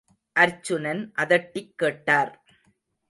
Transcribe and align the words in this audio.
அர்ச்சுனன், 0.35 1.03
அதட்டிக் 1.15 1.77
கேட்டார். 1.77 2.33